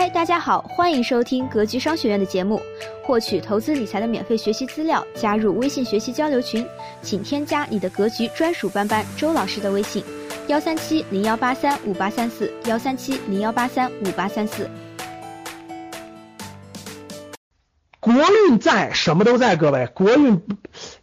[0.00, 2.58] 嗨，大家好，欢迎收听格局商学院的节目，
[3.04, 6.66] 获取投资理财的免费学习资料，加入微信学习交流群，
[7.02, 10.02] 请添加你的格局专属班班周老师的微信：
[10.46, 14.70] 幺三七零幺八三五八三四，幺三七零幺八三五八三四。
[18.00, 20.40] 国运在，什么都在，各位，国运，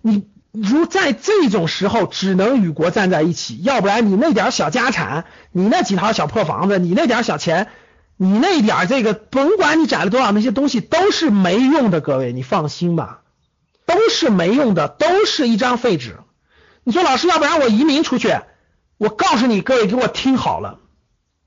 [0.01, 7.67] 你如在这种时候只能与国站在一起，要不然你那点小家产，你那几套小破房子，你那点小钱。
[8.17, 13.19] 你那点这个，甭管你攒了多少，那些东西都是没用的，各位，你放心吧，
[13.85, 16.17] 都是没用的，都是一张废纸。
[16.83, 18.35] 你说老师，要不然我移民出去？
[18.97, 20.79] 我告诉你，各位，给我听好了，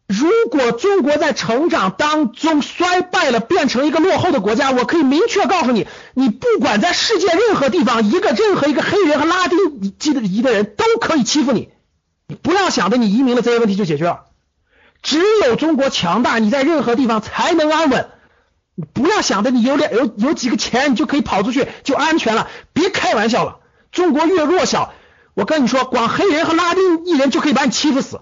[0.07, 9.59] 如果中国在成长当中衰败了，变成一个落后的国家，我可以明确告诉你，你不管在世界任何地方，一个任何一个黑人和拉丁
[10.29, 11.71] 裔的人都可以欺负你，
[12.29, 14.27] 你不要想着你移民了，这些问题就解决了。
[15.03, 18.11] 只有中国强大，你在任何地方才能安稳。
[18.95, 23.59] 不要想着你有点有有几个钱，你就可以跑出去就安全了，别开玩笑了。
[23.93, 24.95] 中国越弱小，
[25.35, 28.21] 我跟你说，光黑人和拉丁裔人就可以把你欺负死。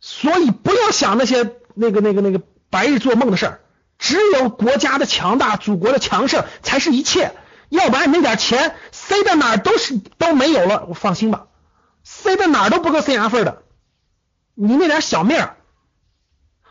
[0.00, 2.40] 所以不要想那些那个那个那个
[2.70, 3.60] 白日做梦的事儿。
[3.98, 7.34] 只有国家的强大，祖国的强盛才是一切。
[7.68, 10.86] 要不然你那点钱塞到哪儿都是都没有了。
[10.88, 11.46] 我放心吧，
[12.04, 13.62] 塞到哪儿都不够塞牙缝的。
[14.60, 15.56] 你那点小命儿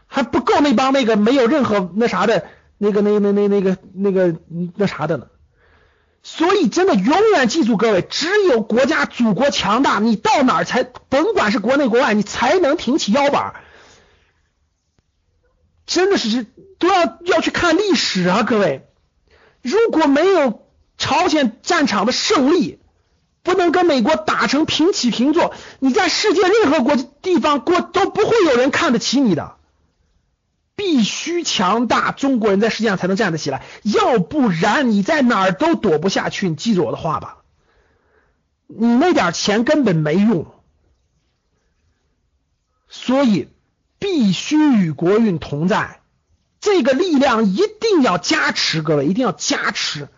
[0.07, 4.35] 还不够那帮那个没有任何那啥的那个那那那那个那个
[4.75, 5.27] 那啥的呢？
[6.21, 13.53] 所以真的永远记住，各位，只有国家祖国强大，你到哪儿才甭管是国内国外，你才能挺起腰板。
[15.85, 16.45] 真的是
[16.77, 18.85] 都要要去看历史啊，各位，
[19.61, 22.79] 如果没有朝鲜战场的胜利。
[23.47, 29.55] 不能跟美国打成平起平坐，你在世界任何国地方过都不会有人看得起你的。
[30.75, 36.49] 必须强大，中国人在世界上才能站得起来，要不然你在哪儿都躲不下去。
[36.49, 37.37] 你记住我的话吧，
[38.67, 40.45] 你那点钱根本没用，
[42.89, 43.47] 所以
[43.97, 46.01] 必须与国运同在，
[46.59, 50.09] 这个力量一定要加持，各位一定要加持。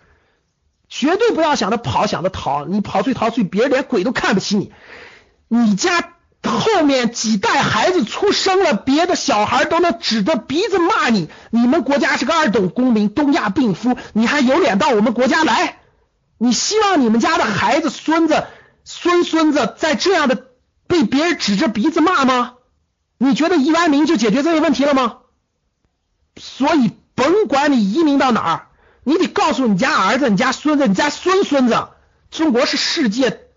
[0.99, 4.73] 绝对不要想着跑，想着逃，你跑出去逃出去，别人连鬼都看不起你。
[5.47, 6.11] 你家
[6.43, 11.29] 后面几代孩子出生了，别的小孩都能指着鼻子骂你。
[11.51, 15.77] 你们国家是个二等公民，东亚病夫，你还有脸到我们国家来？
[16.37, 18.47] 你希望你们家的孩子、孙子、
[18.83, 20.47] 孙孙子在这样的
[20.85, 22.55] 被别人指着鼻子骂吗？
[23.17, 25.19] 你觉得移完民就解决这个问题了吗？
[26.35, 28.65] 所以，甭管你移民到哪儿。
[29.09, 31.87] 你得告诉你家儿子、你家孙子、你家孙孙子，
[32.29, 33.47] 中国是世界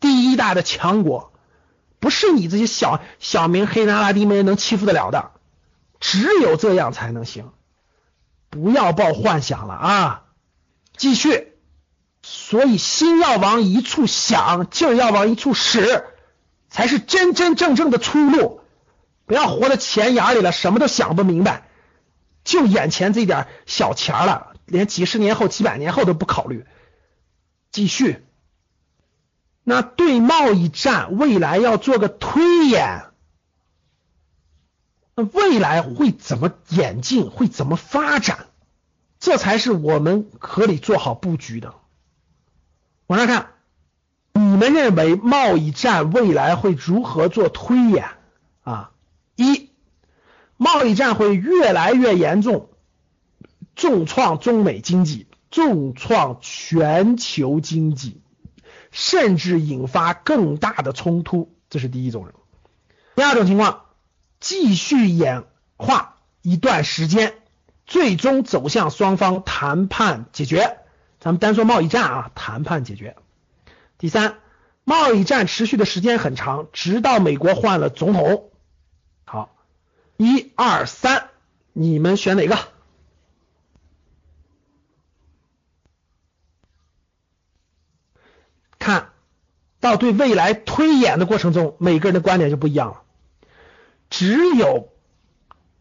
[0.00, 1.32] 第一大的强国，
[1.98, 5.30] 不是你这些小小民黑人、阿拉丁人能欺负得了的，
[5.98, 7.50] 只有这样才能行。
[8.50, 10.24] 不要抱幻想了啊！
[10.94, 11.54] 继续，
[12.22, 16.04] 所以心要往一处想，劲儿要往一处使，
[16.68, 18.60] 才是真真正正的出路。
[19.24, 21.66] 不要活在钱眼里了，什么都想不明白，
[22.44, 24.47] 就眼前这点小钱了。
[24.68, 26.64] 连几十年后、几百年后都不考虑，
[27.70, 28.24] 继续。
[29.64, 33.06] 那对贸易战未来要做个推演，
[35.14, 37.30] 那未来会怎么演进？
[37.30, 38.46] 会怎么发展？
[39.20, 41.74] 这才是我们可以做好布局的。
[43.08, 43.50] 往上看，
[44.32, 48.08] 你们认为贸易战未来会如何做推演
[48.62, 48.92] 啊？
[49.34, 49.70] 一，
[50.56, 52.70] 贸易战会越来越严重。
[53.78, 58.20] 重创中美经济，重创全球经济，
[58.90, 62.34] 甚至引发更大的冲突，这是第一种人。
[63.14, 63.84] 第二种情况，
[64.40, 65.44] 继续演
[65.76, 67.34] 化一段时间，
[67.86, 70.78] 最终走向双方谈判解决。
[71.20, 73.16] 咱们单说贸易战啊，谈判解决。
[73.96, 74.38] 第三，
[74.82, 78.50] 贸易战持续的时间很长，直到美国换了总统。
[79.24, 79.56] 好，
[80.16, 81.28] 一二三，
[81.72, 82.58] 你们选哪个？
[88.88, 89.10] 看
[89.80, 93.02] 到对未来推演的过程中，每个人的观点就不一样了。
[94.08, 94.88] 只有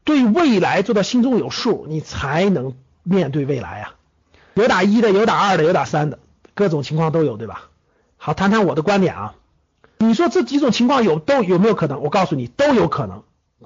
[0.04, 3.96] 对未来做到心中有数，你才能面对未来啊。
[4.56, 6.20] 有打一的，有打二的，有打三的，
[6.54, 7.70] 各种情况都有，对吧？
[8.18, 9.36] 好，谈谈我的观点啊。
[10.00, 12.02] 你说这几种情况有都有没有可能？
[12.02, 13.24] 我告诉你，都有可能，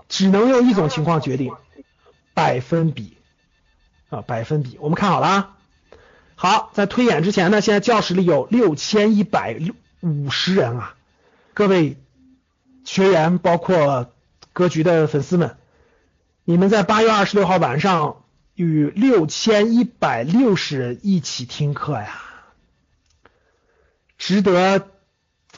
[0.07, 1.51] 只能用一种情况决定，
[2.35, 3.17] 百分比
[4.11, 4.77] 啊，百分比。
[4.79, 5.57] 我们看好了啊。
[6.41, 9.59] 好，在推演之前呢，现在教室里有六千一百
[9.99, 10.95] 五十人啊，
[11.53, 11.97] 各位
[12.83, 14.11] 学员包括
[14.51, 15.55] 格局的粉丝们，
[16.43, 18.23] 你们在八月二十六号晚上
[18.55, 22.23] 与六千一百六十人一起听课呀，
[24.17, 24.87] 值得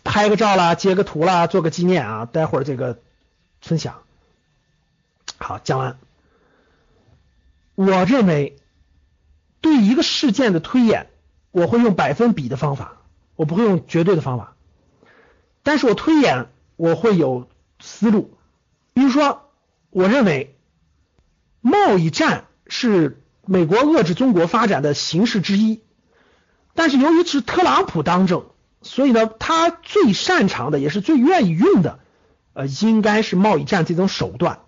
[0.03, 2.25] 拍个照啦，截个图啦，做个纪念啊！
[2.25, 2.99] 待会儿这个
[3.61, 4.01] 分享。
[5.37, 5.97] 好，讲完。
[7.75, 8.57] 我认为
[9.63, 11.07] 对一个事件的推演，
[11.49, 12.97] 我会用百分比的方法，
[13.37, 14.55] 我不会用绝对的方法。
[15.63, 17.47] 但是我推演我会有
[17.79, 18.37] 思路，
[18.93, 19.49] 比如说，
[19.89, 20.57] 我认为
[21.61, 25.81] 贸易战是美国遏制中国发展的形式之一，
[26.75, 28.45] 但是由于是特朗普当政，
[28.81, 31.99] 所以呢，他最擅长的也是最愿意用的，
[32.51, 34.59] 呃，应该是贸易战这种手段。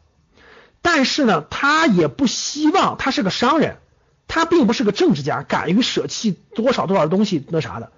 [0.81, 3.79] 但是呢，他也不希望，他是个商人，
[4.27, 7.91] 他并不是个政治家，敢于舍弃多少多少东西那啥的。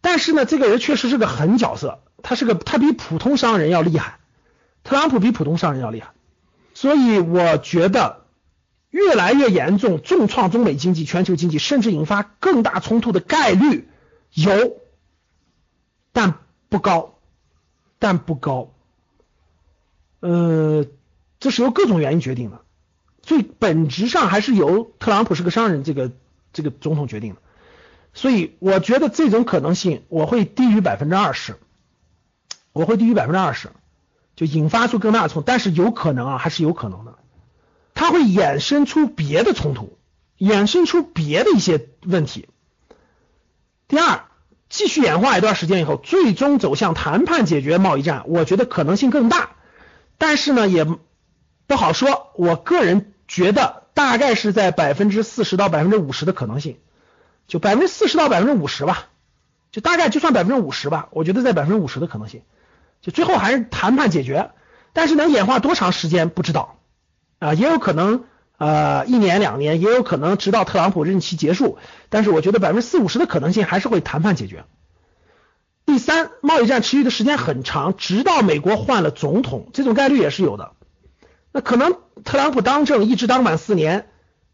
[0.00, 4.18] 但是呢，这个人确实是个狠角色，他是个他比普通商人要厉害，
[4.84, 6.12] 特朗普比普通商人要厉害。
[6.74, 8.24] 所以我觉得
[8.90, 13.88] 越来越严重，重创中美经济、全球经济，甚至引发更大冲突的概率
[14.32, 14.78] 有，
[16.12, 16.34] 但
[16.68, 17.18] 不高，
[17.98, 18.72] 但不高。
[20.20, 20.86] 呃。
[21.38, 22.62] 这是由各种原因决定的，
[23.26, 26.12] 最本质上还是由特朗普是个商人这个
[26.52, 27.40] 这个总统决定的，
[28.14, 31.56] 所以我觉得这种可能性我会低于百分之二十，
[32.72, 33.70] 我会低于百分之二十，
[34.36, 37.16] 就引发出更大的冲突，但是有可能啊，还是有可能的，
[37.94, 39.98] 它会衍生出别的冲突，
[40.38, 42.48] 衍生出别的一些问题。
[43.88, 44.26] 第二，
[44.68, 49.56] 继续演化一段时间以后，最终走向谈判解决贸易战，我觉得可能性更大，
[50.16, 50.86] 但是呢，也。
[51.68, 56.78] 不好说，我个人觉得大概是在百分之四十到百分之五十的可能性，
[57.48, 59.08] 就百分之四十到百分之五十吧，
[59.72, 62.42] 就大概就算百分之五十吧，我觉得在百分之五十的可能性，
[63.00, 64.50] 就最后还是谈判解决，
[64.92, 66.78] 但是能演化多长时间不知道
[67.38, 68.24] 啊，也有可能
[68.58, 71.78] 呃一年两年，也有可能直到特朗普任期结束，
[72.08, 74.64] 但是我觉得百分之四五十的可能性还是会谈判解决。
[75.84, 80.72] 第三，贸易战持续的时间很长，直到美国换了总统，这种概率也是有的。
[81.56, 84.10] 那可能特朗普当政一直当满四年，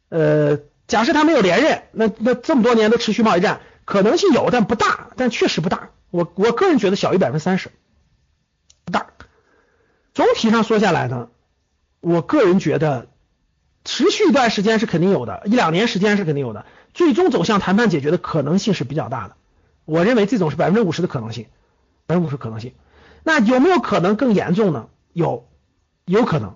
[0.08, 5.90] 呃，假设他没有连任，那那这么多年都持续贸易战，可能性有，但不大，但确实不大。
[6.10, 7.72] 我我个人觉得小于百分之三十，
[8.84, 9.08] 不大。
[10.14, 11.30] 总体上说下来呢，
[12.00, 13.08] 我个人觉得
[13.82, 19.34] 持续一段时间是肯定有的，一两年时间是肯定有的，最终走向谈判解决的可能性是比较大的。
[19.86, 21.46] 我认为这种是百分之五十的可能性，
[22.06, 22.74] 百分之五十可能性。
[23.24, 24.86] 那有没有可能更严重呢？
[25.12, 25.48] 有，
[26.04, 26.54] 有可能。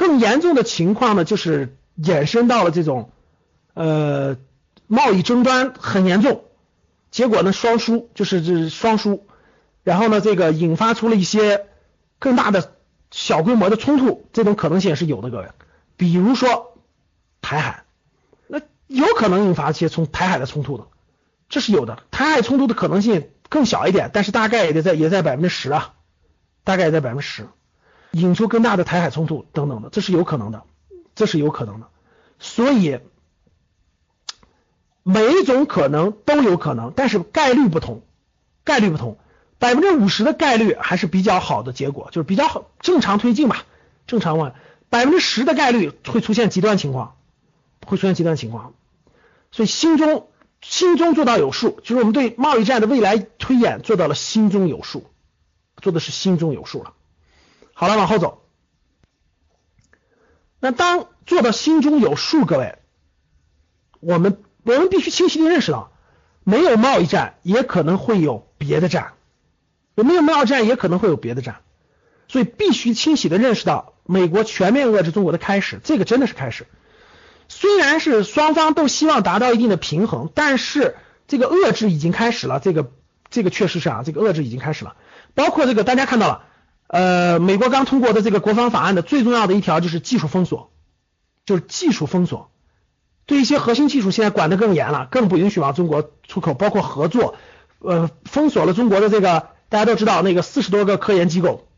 [0.00, 3.10] 更严重的情况呢，就是衍生到了这种
[3.74, 4.38] 呃
[4.86, 6.44] 贸易争端很严重，
[7.10, 9.26] 结果呢双输，就是这双输，
[9.84, 11.66] 然后呢这个引发出了一些
[12.18, 12.72] 更大的
[13.10, 15.50] 小规模的冲突，这种可能性也是有的，各位，
[15.98, 16.78] 比如说
[17.42, 17.84] 台海，
[18.46, 20.86] 那有可能引发一些从台海的冲突的，
[21.50, 25.92] 这是有的，台海冲突的可能性更小一点，但是大概也得在也在百分之十啊，
[26.64, 27.46] 大概也在百分之十。
[28.12, 30.64] 引出更大的台海冲突等等的，这是有可能的，
[31.14, 31.88] 这是有可能的。
[32.38, 32.98] 所以
[35.02, 38.02] 每一种可能都有可能，但是概率不同，
[38.64, 39.18] 概率不同。
[39.58, 43.64] 百分之五十的概率还是比较好的结果，就是比较好正常推进吧，
[44.06, 44.54] 正常问。
[44.88, 47.16] 百分之十的概率会出现极端情况，
[47.86, 48.72] 会出现极端情况。
[49.52, 50.28] 所以心中
[50.62, 55.04] 心中做到有数，就是我们对贸易战的未来推演做到了心中有数，
[55.82, 56.94] 做的是心中有数了。
[57.80, 58.42] 好了，往后走。
[60.58, 62.76] 那当做到心中有数，各位，
[64.00, 65.90] 我们我们必须清晰的认识到，
[66.44, 69.14] 没有贸易战也可能会有别的战，
[69.94, 71.62] 有没有贸易战也可能会有别的战，
[72.28, 76.66] 所以必须清晰的认识到，美国全面遏制中国的开始，这个真的是开始。
[77.48, 80.96] 虽然是双方都希望达到一定的平衡，但是
[81.28, 82.92] 这个遏制已经开始了，这个
[83.30, 84.96] 这个确实是啊，这个遏制已经开始了，
[85.34, 86.44] 包括这个大家看到了。
[86.92, 90.72] 呃，美国刚通过的这个国防法案的最重要的一条就是技术封锁，
[91.46, 92.50] 就是技术封锁，
[93.26, 97.36] 对一些核心技术现在管得更严了，更不允许往中国出口，包括合作，
[97.78, 101.68] 呃，封锁了中国的这个大家都知道那个四十多个科研机构，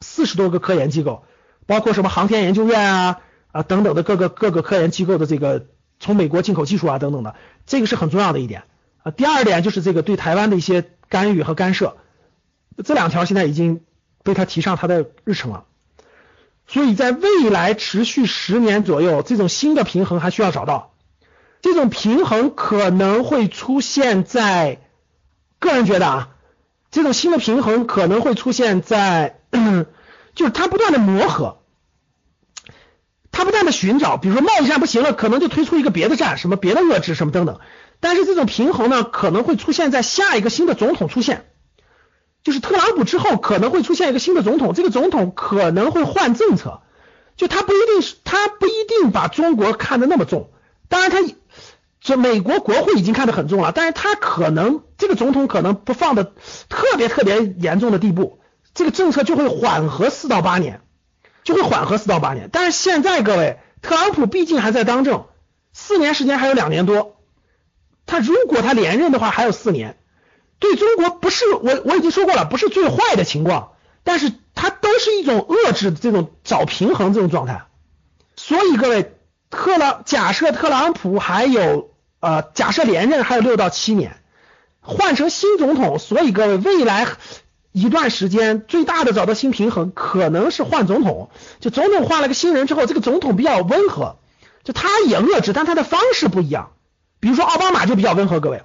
[0.00, 1.24] 四十多个科研机构，
[1.66, 3.20] 包括什么航天研究院啊
[3.52, 5.66] 啊等等的各个各个科研机构的这个
[5.98, 7.34] 从美国进口技术啊等等的，
[7.66, 8.62] 这个是很重要的一点
[9.02, 9.10] 啊。
[9.10, 11.98] 第二点就是这个对台湾的一些干预和干涉，
[12.82, 13.82] 这两条现在已经。
[14.22, 15.64] 被他提上他的日程了，
[16.66, 20.94] 所以在未来持续十年左右，这种新的平衡还需要找到。
[21.62, 24.80] 这种平衡可能会出现在，
[25.58, 26.28] 个人觉得啊，
[26.90, 29.40] 这种新的平衡可能会出现在，
[30.34, 31.58] 就是他不断的磨合，
[33.30, 37.60] 他不断的寻找，比如说贸易战不行了，可能就推出一个别的战，什么别的遏制什么等等。
[38.00, 41.49] 但是这种平衡呢，可能会出现在下一个新的总统出现，
[42.42, 46.80] 就是特朗普之后可能会出现一个新的总统，这个总统可能会换政策，
[47.36, 50.50] 就他不一定是他不一定把中国看得那么重，
[50.88, 51.18] 当然他
[52.00, 56.32] 这美国国会已经看得很重了，但是他可能这个总统可能不放的
[56.70, 58.40] 特别特别严重的地步，
[58.72, 60.80] 这个政策就会缓和四到八年，
[61.44, 62.48] 就会缓和四到八年。
[62.50, 65.26] 但是现在各位，特朗普毕竟还在当政，
[65.74, 67.16] 四年时间还有两年多。
[68.06, 69.98] 他如果他连任的话，还有四年，
[70.60, 73.72] 对中国不是我我已经说过了，不是最坏的情况，
[74.04, 77.62] 但是它都是一种遏制这种找平衡这种状态。
[78.36, 79.14] 所以各位，
[79.50, 81.90] 特朗假设特朗普还有
[82.20, 84.20] 呃假设连任还有六到七年，
[84.80, 87.08] 换成新总统，所以各位未来
[87.72, 94.16] 一段时间最大的找到新平衡可能是换总统，就总统换了个新人之后，这个总统比较温和，
[94.64, 96.72] 就他也遏制，但他的方式不一样。
[97.20, 98.62] 比如说奥巴马就比较温和，各位，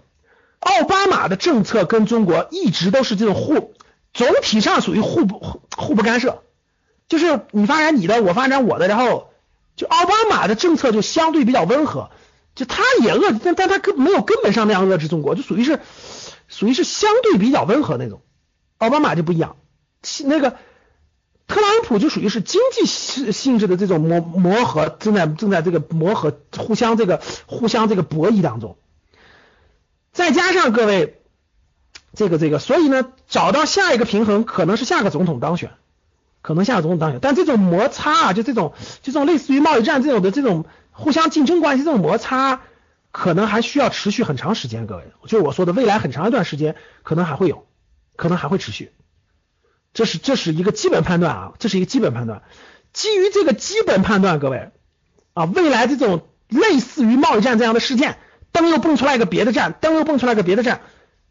[0.66, 3.76] 奥巴马的政策跟中国一直都是这种互，
[4.14, 5.40] 总体上属于互不
[5.78, 6.42] 互不干涉，
[7.08, 9.30] 就是你发展你的，我发展我的，然后
[9.76, 12.10] 就奥巴马的政策就相对比较温和，
[12.56, 15.80] 就他也遏，但但他根没有根本上那样遏制中国，就属于是
[16.48, 18.22] 属于是相对比较温和那种，
[18.80, 19.58] 奥巴马就不一样，
[20.24, 20.58] 那个
[21.48, 27.22] 特朗普就属于是经济性性质的这种磨磨合，正在正在这个磨合，互相这个。
[27.48, 28.78] 互相这个博弈当中，
[30.16, 31.22] 再加上各位
[32.14, 35.72] 这个这个，所以呢，找到下一个平衡可能是下个总统当选，
[36.42, 42.62] 可能下个总统当选，但这种摩擦啊，就这种就这种类似于贸易战这种的这种互相竞争关系，这种摩擦
[43.12, 44.88] 可能还需要持续很长时间。
[44.88, 47.68] 各位，就我说的未来很长一段时间可能还会有，
[48.16, 48.94] 可能还会持续。
[49.94, 52.42] 这是这是一个基本判断啊，这是一个基本判断。
[52.94, 54.72] 基于这个基本判断，各位
[55.34, 56.26] 啊，未来这种。
[56.48, 58.20] 类似于贸易战这样的事件，
[58.56, 60.80] 灯又蹦出来一个别的站，灯又蹦出来个别的站，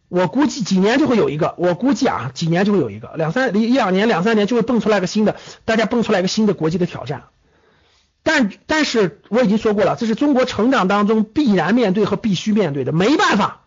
[0.09, 7.25] 我估计几年就会有一个，我估计啊，几年就会有一个，两三一两年两三年就会蹦出来个新的，大家蹦出来一个新的国际的挑战。
[8.23, 13.63] 但但是我已经说过了，这是中国成长当中必然面对和必须面对的，没办法，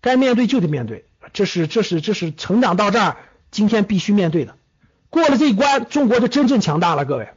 [0.00, 3.16] 该面对就得面对，这是这是这是成长到这儿
[3.50, 4.54] 今天必须面对的。
[5.10, 7.30] 过了这一关，中国就真正强大了，各位。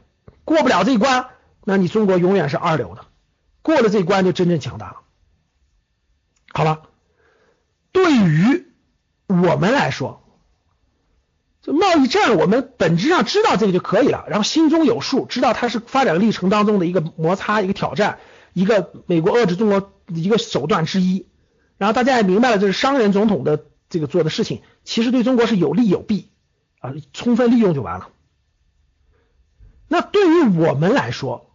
[0.44, 1.26] 过不了这一关，
[1.64, 3.02] 那你中国永远是二流的。
[3.62, 4.96] 过了这一关就真正强大了，
[6.56, 6.84] 好了，
[7.92, 8.64] 对于
[9.26, 10.22] 我们来说，
[11.60, 18.20] 这贸易战我们本质上知道这个就可以了，然后心中有数，知道它是发展历程当中的一个摩擦、一个挑战、
[18.54, 21.26] 一个美国遏制中国一个手段之一，
[21.76, 26.30] 然后大家也明白了这是商人总统的这个做的事情，其实对中国是有利有弊
[26.80, 28.08] 啊，充分利用就完了。
[29.88, 31.54] 那对于我们来说，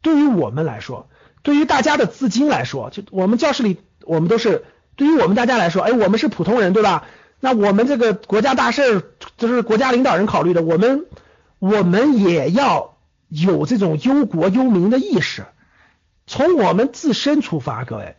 [0.00, 1.10] 对于我们来说。
[1.42, 4.64] 对于大家的资金来说，就我们教室里，我们都是
[4.96, 7.04] 对于我们大家来说，哎，我们是普通人，对吧？
[7.40, 11.06] 那我们这个国家大事就是国家领导人考虑的，我们
[11.58, 12.96] 我们也要
[13.28, 15.44] 有这种忧国忧民的意识。
[16.26, 18.16] 从我们自身出发，各位，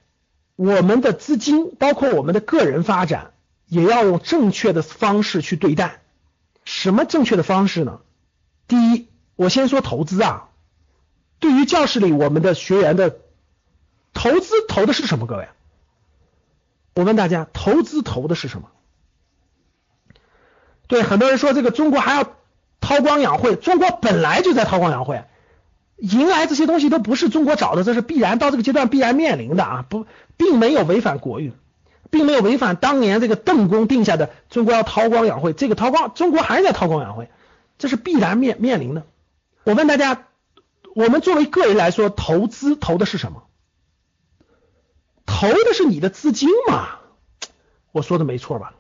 [0.56, 3.32] 我们的资金包括我们的个人发展，
[3.68, 6.02] 也要用正确的方式去对待。
[6.66, 8.00] 什么正确的方式呢？
[8.68, 10.50] 第一，我先说投资啊。
[11.40, 13.18] 对于教室里我们的学员的
[14.14, 15.26] 投资投的是什么？
[15.26, 15.48] 各位，
[16.96, 18.70] 我问大家，投资投的是什么？
[20.88, 22.36] 对，很多人说这个中国还要
[22.80, 25.26] 韬光养晦，中国本来就在韬光养晦，
[25.98, 30.06] 迎来这些东西都不是中国找的，这是必然到这个阶段必然面临的啊，不，
[30.38, 31.54] 并没有违反国运，
[32.10, 37.30] 并没有违反当年这个邓公定下的中国要韬光养晦，这个韬光，中国还是在韬光养晦，
[37.78, 39.04] 这是必然面面临的。
[39.64, 40.26] 我问大家。
[40.96, 43.44] 我们作为个人来说，投资投的是什么？
[45.36, 46.88] 投的是你的资金嘛？
[47.92, 48.74] 我说的没错吧？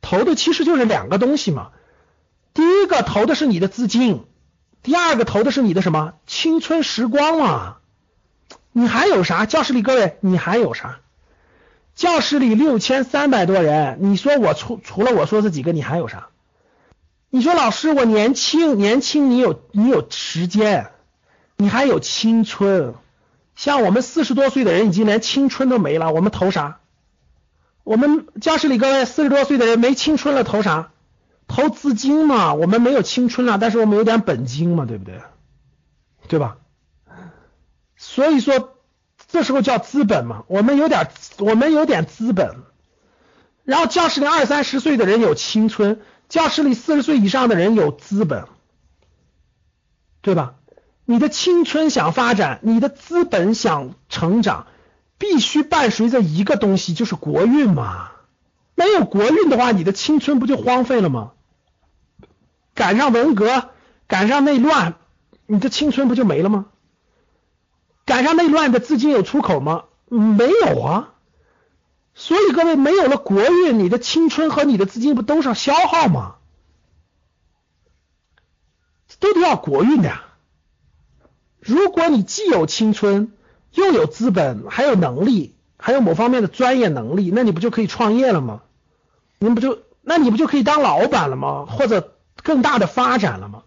[0.00, 1.70] 投的其实就是两个东西嘛。
[2.54, 4.24] 第一个投的是你的资金，
[4.82, 7.76] 第二个投的是你的什么青春时光嘛？
[8.72, 9.46] 你还有啥？
[9.46, 10.98] 教室里各位，你还有啥？
[11.94, 16.30] 教室里六千三百多人，你说我除除了我说这几个，你还有啥？
[17.30, 20.90] 你说老师，我年轻，年轻，你有你有时间。
[21.56, 22.96] 你还有青春，
[23.56, 26.80] 像我们四十多岁的人已经连青春都没了，我们投啥？
[27.84, 30.90] 我们教室里各位四十多岁的人没青春了，投啥？
[31.46, 32.54] 投资金嘛。
[32.54, 35.20] 我们没有青春了，但是我们有点本金嘛，对不对？
[36.28, 36.56] 对吧？
[37.96, 38.74] 所以说
[39.28, 40.44] 这时候叫资本嘛。
[40.48, 42.56] 我们有点，我们有点资本。
[43.64, 48.46] 然后教室里二三十岁的人有青春，教室里四十岁以上的人有资本，
[50.22, 50.54] 对吧？
[51.06, 54.66] 你的青春想发展，你的资本想成长，
[55.18, 58.10] 必须伴随着一个东西，就是国运嘛。
[58.74, 61.32] 没有国运的话，你的青春不就荒废了吗？
[62.74, 63.70] 赶上文革，
[64.06, 64.94] 赶上内乱，
[65.46, 66.66] 你的青春不就没了吗？
[68.04, 69.84] 赶上内乱的资金有出口吗？
[70.08, 71.10] 没有啊。
[72.14, 76.36] 所以各位，没有了国运，你的青春和你的资金不都是消耗吗？
[79.18, 80.24] 都得要国运的呀。
[81.64, 83.32] 如果你既有青春，
[83.72, 88.60] 又有资本，还有能力，还有某方面的专业能力，那你不就可以创业了吗？
[89.38, 91.64] 你不就，那你不就可以当老板了吗？
[91.66, 93.62] 或者更大的发展了吗？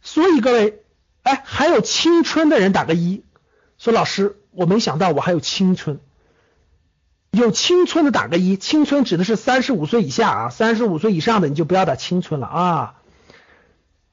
[0.00, 0.82] 所以各位，
[1.24, 3.24] 哎，还有青春的人打个一，
[3.78, 5.98] 说老师，我没想到我还有青春。
[7.32, 12.94] 有青春的打个一，青春指的是三十五岁以下啊，三十五岁以上的你就不要打青春了啊。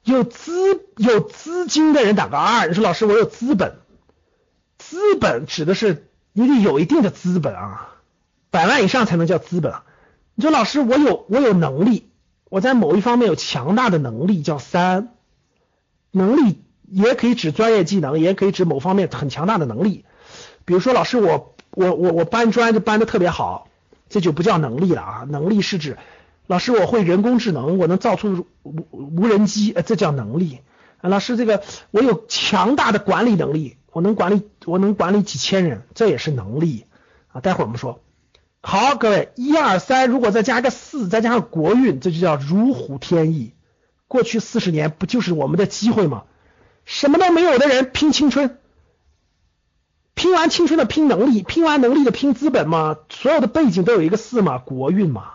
[0.04, 3.78] 有资有资金的人打个二，你说老师我有资本，
[4.78, 7.94] 资本指的是你得有一定的资本啊，
[8.50, 9.74] 百万以上才能叫资本。
[10.34, 12.10] 你说老师我有我有能力，
[12.48, 15.14] 我在某一方面有强大的能力叫三，
[16.10, 20.04] 能力也可以指专业技能，也可以指某方面很强大的能力。
[20.64, 21.54] 比如说老师我。
[21.72, 23.68] 我我我搬砖就搬的特别好，
[24.08, 25.24] 这就不叫能力了啊！
[25.28, 25.98] 能力是指
[26.50, 30.58] 老师我会人工智能，我能造出无无人机，呃这叫能力。
[31.00, 36.86] 老师这个我有强大的管理能力，我能管理我能管理几千人，这也是能力
[37.28, 37.40] 啊！
[37.40, 38.00] 待会儿我们说。
[38.62, 43.52] 好，各位一二三，如果再加个四，再加上国运，这就叫如虎添翼。
[44.08, 46.24] 过去四十年不就是我们的机会吗？
[46.84, 48.58] 什么都没有的人拼青春。
[50.14, 55.34] 拼完青春的拼能力，拼完能力的拼资本嘛，所有的背景都有一个四嘛，国运嘛。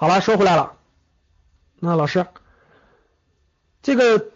[0.00, 0.78] 好了，说回来了，
[1.78, 2.26] 那老师，
[3.82, 4.30] 这个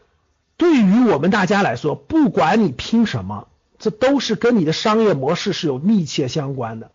[0.59, 3.48] 对于我们大家来说，不管你拼什么，
[3.79, 6.90] 这都是跟你的商业模式是有密切相关的，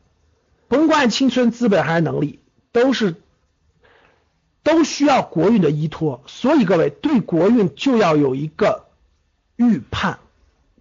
[0.67, 3.15] 甭管青春、资本还是能力，都是
[4.62, 6.21] 都需要国运的依托。
[6.27, 8.86] 所以各位对国运就要有一个
[9.55, 10.19] 预判。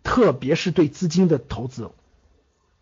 [0.03, 1.91] 特别是对资金的投资，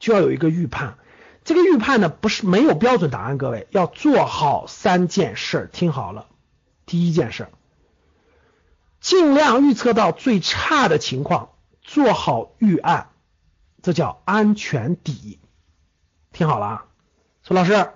[0.00, 0.98] 就要有一个预判。
[1.46, 3.38] 这个预判呢，不是没有标准答案。
[3.38, 6.26] 各位要做好三件事，听好了。
[6.86, 7.46] 第一件事，
[9.00, 11.50] 尽量预测到最差的情况，
[11.82, 13.10] 做好预案，
[13.80, 15.38] 这叫安全底。
[16.32, 16.84] 听好了啊，
[17.44, 17.92] 说老师，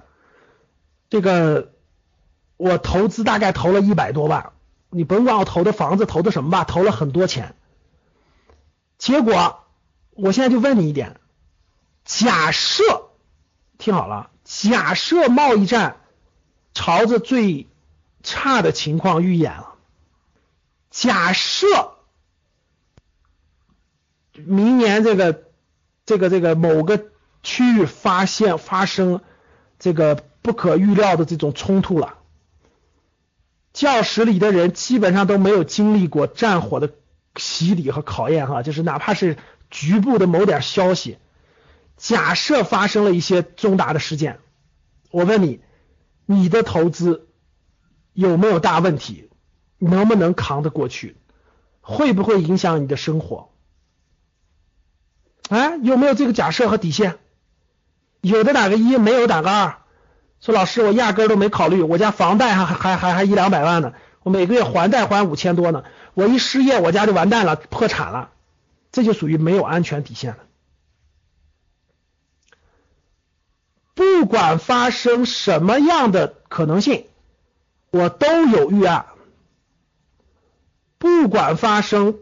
[1.09, 1.73] 这个
[2.57, 4.53] 我投资大概投了一百多万，
[4.91, 7.57] 你甭管我投的房子投的什么吧，投了很多钱。
[8.97, 9.65] 结果，
[10.11, 11.19] 我现在就问你一点：
[12.05, 13.10] 假设，
[13.81, 15.97] 听好了，假设贸易战
[16.73, 17.67] 朝着最
[18.23, 19.75] 差的情况预演了，
[20.91, 21.95] 假设
[24.35, 25.43] 明年这个
[26.07, 27.07] 这个这个某个
[27.43, 29.21] 区域发现发生
[29.81, 32.19] 这个不可预料的这种冲突了，
[33.73, 36.93] 教室里的人基本上都没有经历过战火的。
[37.37, 39.39] 洗礼和考验哈，就是哪怕是
[39.71, 41.17] 局部的某点消息，
[42.01, 44.39] 假设发生了一些重大的事件，
[45.11, 45.61] 我问你，
[46.25, 47.29] 你的投资
[48.15, 49.29] 有没有大问题？
[49.77, 51.19] 能不能扛得过去？
[51.83, 53.51] 会不会影响你的生活？
[55.51, 57.19] 哎，有没有这个假设和底线？
[58.23, 59.77] 有的打个一，没有打个二。
[60.41, 65.85] 说老师，我压根都没考虑，我家房贷还还还还一两百万呢，我每个月还贷还五千多呢。
[66.15, 68.31] 我一失业，我家就完蛋了，破产了，
[68.91, 70.39] 这就属于没有安全底线了。
[73.95, 77.07] 不管发生什么样的可能性，
[77.91, 79.07] 我都有预案。
[80.99, 82.19] 不管发生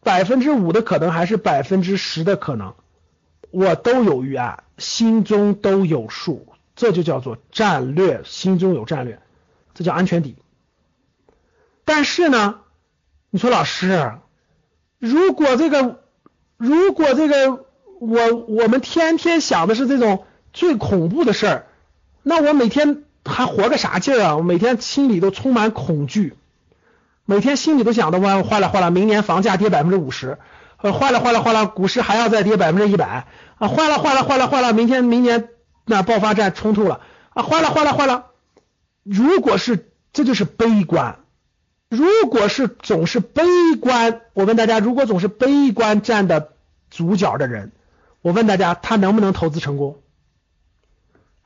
[0.00, 2.74] 百分之五的可能还是百分之十的可能，
[3.50, 9.20] 我都有预案，心中都有数，这就叫做战略，心中有战略，
[9.74, 10.36] 这叫安全底。
[11.84, 12.60] 但是呢？
[13.34, 14.18] 你说老师，
[14.98, 16.02] 如果这个，
[16.58, 17.64] 如果这个，
[17.98, 21.66] 我我们天天想的是这种最恐怖的事儿，
[22.22, 24.36] 那我每天还活个啥劲儿啊？
[24.36, 26.34] 我每天心里都充满恐惧，
[27.24, 30.38] 每天心里都想的哇，坏了坏了，明年房价跌百分之五十，
[30.80, 33.26] 呃，坏了坏了坏了，股市还要再跌百分之一百
[33.58, 35.48] 啊，坏了坏了坏了坏了，明天明年
[35.84, 38.26] 那爆发战冲突了啊，坏了坏了坏了，
[39.02, 41.16] 如果是这就是悲观。
[41.88, 43.42] 如果是总是悲
[43.78, 46.52] 观，我问大家，如果总是悲观站的
[46.90, 47.70] 主角的人，
[48.22, 50.01] 我问大家，他能不能投资成功？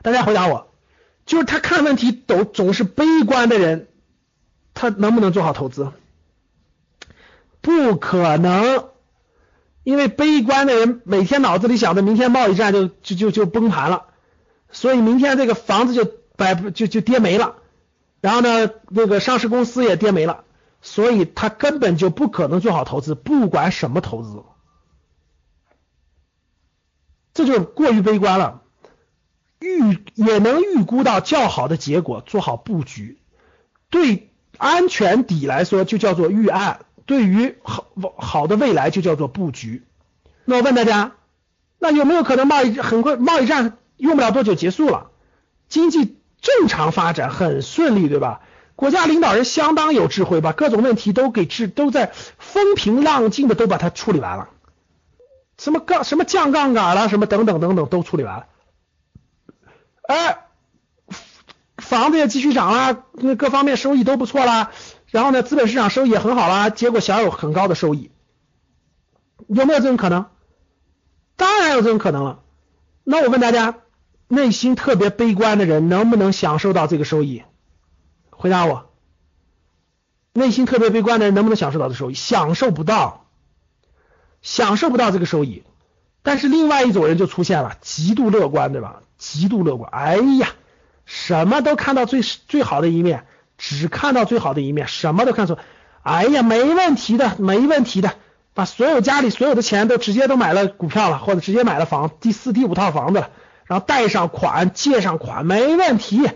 [0.02, 0.72] 大家回答我，
[1.24, 3.88] 就是他看问题都总是悲观的人，
[4.74, 5.92] 他能不能做好投资？
[7.60, 8.90] 不可能，
[9.82, 14.04] 因为悲观的人每天脑子里想着明天贸易战就就就就崩盘了，
[14.70, 16.04] 所以明天这个房子就
[16.36, 17.56] 摆就就跌没了，
[18.20, 20.44] 然后呢，那个上市公司也跌没了，
[20.80, 24.44] 所以他根本就不可能做好投资，不管什么投资，
[27.34, 28.62] 这就过于悲观了。
[30.16, 33.18] 也能预估到较好的结果，做好布局。
[33.90, 39.84] 对安全底来说，就叫做预案；对于好好的未来，就叫做布局。
[40.46, 41.12] 那我问大家，
[41.78, 45.10] 那有没有可能贸易很快贸易战用不了多久结束了，
[45.68, 48.40] 经济正常发展很顺利，对吧？
[48.74, 54.48] 国家领导人相当有智慧，把各种问题都给治，都在风平浪静的都把它处理完了。
[55.58, 58.46] 什么杠什么降杠杆了，什么等等等等都处理完了。
[60.06, 60.46] 哎，
[61.78, 64.70] 房子也继续涨啦，那各方面收益都不错啦，
[65.06, 68.10] 然后呢，资本市场收益也很好啦，结果享有很高的收益，
[69.48, 70.26] 有没有这种可能？
[71.36, 72.42] 当然有这种可能了。
[73.04, 73.78] 那我问大家，
[74.28, 77.42] 内心特别悲观的人能不能享受到这个收益？
[78.30, 78.90] 回答我，
[80.32, 82.14] 内心特别悲观的人能不能享受到这收益？
[82.14, 83.26] 享受不到，
[84.40, 85.64] 享受不到这个收益。
[86.26, 88.96] 但是另外一种人就出现了，极度乐观，对吧？
[89.16, 90.48] 极度乐观，哎呀，
[91.04, 93.26] 什么都看到最最好的一面，
[93.58, 95.56] 只看到最好的一面，什么都看错。
[96.02, 98.14] 哎呀，没问题的，没问题的，
[98.54, 103.30] 把所有家里所有的钱都直接都买了股票了，或者直接买了房，第四、第五套房子了，
[103.66, 106.28] 然后贷上款，借上款，没问题。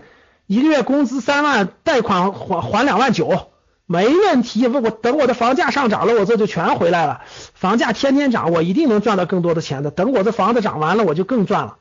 [0.47, 3.50] 一个月工资三万，贷款还还两万九，
[3.85, 4.67] 没问题。
[4.67, 7.21] 我我等我的房价上涨了，我这就全回来了。
[7.53, 9.91] 房价天天涨，我一定能赚到更多的钱的。
[9.91, 11.77] 等我这房子涨完了，我就更赚了。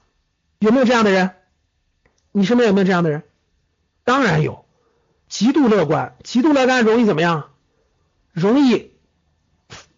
[0.58, 1.30] 有没有这样的人？
[2.32, 3.22] 你身边有没有这样的人？
[4.04, 4.64] 当然有，
[5.28, 7.50] 极度乐观，极度乐观容易怎么样？
[8.32, 8.92] 容易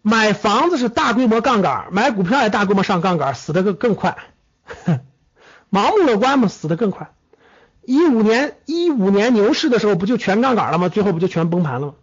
[0.01, 4.17] 买房子是大规模杠杆，买股票也大规模上杠杆，死的更更快。
[5.71, 7.11] 盲目乐观嘛，死的更快。
[7.85, 10.89] 一五年一五年牛市的时候不就全杠杆了吗？
[10.89, 11.93] 最后不就全崩盘了吗？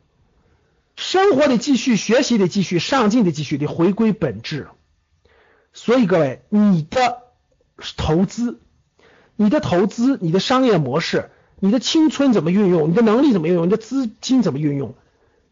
[0.96, 4.68] 生活得继续，学习得继续，上进得继续，得回归本质。
[5.72, 7.22] 所以各位，你的。
[7.96, 8.60] 投资，
[9.36, 14.94] 你的投资，你的商业模式，你的青春怎么运用，你的能力怎么运用，你的资金怎么运用？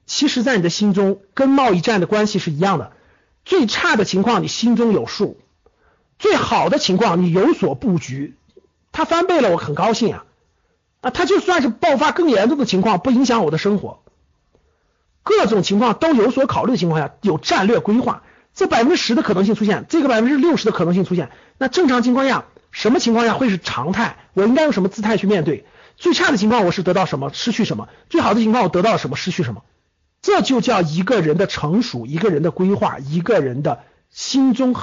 [0.05, 2.93] 其实，在你的心中，跟贸易战的关系是一样的。
[3.47, 5.38] 最差的情况，你心中有数；
[6.19, 8.37] 最好的情况，你有所布局。
[8.99, 10.25] 它翻倍了，我很高兴啊！
[11.03, 14.03] 啊，它就算是爆发更严重的情况，不影响我的生活。
[15.23, 18.25] 各种情况都有所考虑的情况下，有战略规划。
[18.55, 24.17] 这百分之十的可能性出现，这个百分之六十的可能性出现，那正常情况下，什么情况下会是常态？
[24.35, 25.65] 我应该用什么姿态去面对？
[25.97, 27.89] 最差的情况我是得到什么，失去什么？
[28.11, 29.63] 最好的情况我得到了什么，失去什么？
[30.23, 34.75] 这就叫一个人的成熟，一个人的规划，一个人的心中，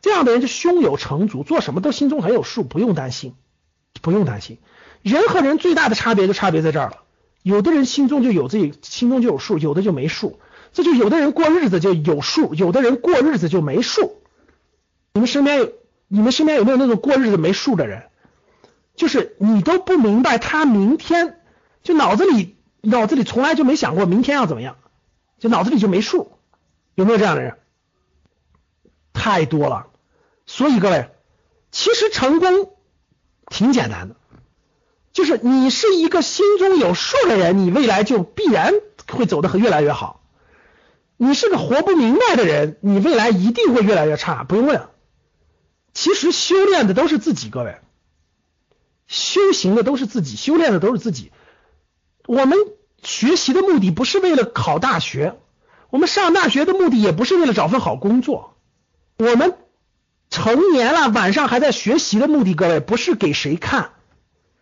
[0.00, 3.34] 这样的人就胸有成竹，做什么都心中很有数，不用担心，
[4.00, 4.58] 不用担心。
[5.02, 6.98] 人和人最大的差别就差别在这儿了，
[7.42, 10.38] 有的人心中就有自己，心中就有数，有的就没数。
[10.72, 14.16] 这就有的人过日子就有数，有的人过日子就没数。
[15.14, 15.72] 你们身边有
[16.08, 18.04] 你们身边有没有那种过日子没数的人？
[18.94, 21.40] 就是你都不明白他明天
[21.82, 24.76] 就脑子里脑子里从来就没想过明天要怎么样，
[25.38, 26.32] 就脑子里就没数。
[26.94, 27.54] 有没有这样的人？
[29.18, 29.88] 太多了。
[30.46, 31.10] 所以各位，
[31.70, 32.72] 其实成功
[33.48, 34.16] 挺简单的，
[35.12, 38.72] 就是你是一个心中有数的人，你未来就必然
[39.10, 40.24] 会走得越来越好。
[41.18, 44.88] 你是个活不明白的人，你未来一定会越来越差，不用问。
[45.92, 47.80] 其实修炼的都是自己，各位，
[49.08, 51.32] 修行的都是自己，修炼的都是自己。
[52.26, 52.56] 我们
[53.02, 55.38] 学习的目的不是为了考大学，
[55.90, 58.54] 我们上大学的目的也不是为了找份好工作。
[59.18, 59.54] 我们
[60.30, 63.90] 成年了，晚上还在学习的目的，各位不是给谁看，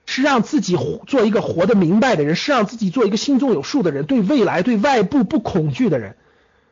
[0.07, 6.17] 是让自己做一个活得明白的人，是让自己做一个心中有数的人，对未来、对外部不恐惧的人。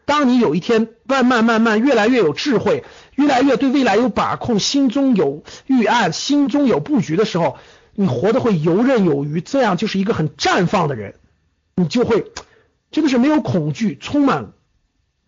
[0.07, 2.85] 当你有一天慢慢慢慢越来越有智慧，
[3.17, 7.59] 越来越对未来有把控，心中有预案，心中有布局的时候，
[7.95, 11.17] 你活得会游刃有余，这样就是一个很绽放的人，
[11.77, 12.33] 你就会
[12.91, 14.53] 真的是没有恐惧，充满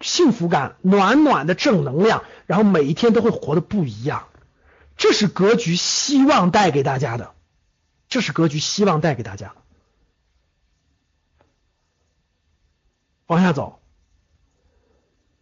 [0.00, 4.28] 幸福感，暖暖的正能量，然后每一天都会活得不一样。
[4.96, 7.32] 这是格局希望带给大家的，
[8.09, 9.54] 这是格局希望带给大家的。
[13.26, 13.80] 往下走。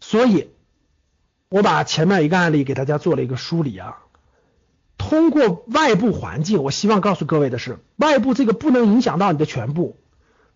[0.00, 0.50] 所以，
[1.48, 3.98] 我把前面一个案例给大家做了一个梳理啊。
[4.96, 9.98] 通过外部环境，我希望告诉各位的是，外部这个不能影响到你的全部，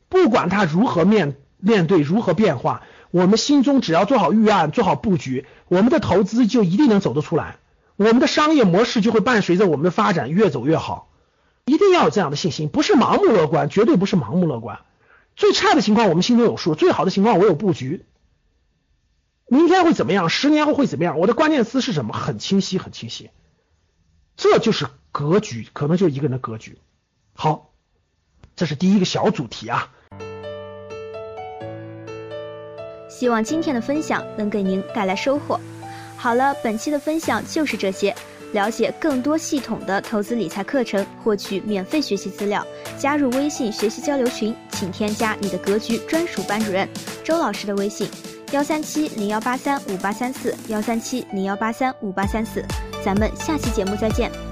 [0.08, 7.56] 不管它如何面面对，如何变化，我们心中只要做好预案、做好布局，我们的投资就一定能走得出来，
[7.96, 11.10] 我们的商业模式就会伴随着我们的发展越走越好。
[11.64, 14.80] 一定要有这样的信心，不是盲目乐观，绝对不是盲目乐观。
[15.36, 18.06] 最差的情况我们心中有数，最好的情况我有布局。
[19.46, 20.28] 明天会怎么样？
[20.28, 21.18] 十年后会怎么样？
[21.18, 22.12] 我的关键词是什么？
[22.12, 23.30] 很清晰，很清晰。
[24.36, 26.78] 这就是格局，可能就一个人的格局。
[27.34, 27.70] 好，
[28.56, 29.92] 这是第一个小主题啊。
[33.18, 35.58] 希望今天的分享能给您带来收获。
[36.16, 38.14] 好了，本期的分享就是这些。
[38.52, 42.64] 了解更多系统的投资理财课程，获取免费学习资料，
[42.96, 46.88] 加入微信学习交流群，请添加你的格局专属班主任
[47.24, 48.08] 周老师的微信：
[48.52, 52.64] 幺三七零幺八三五八三四幺三七零幺八三五八三四。
[53.04, 54.47] 咱们下期节目再见。